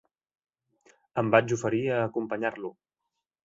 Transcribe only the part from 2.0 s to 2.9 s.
acompanyar-lo.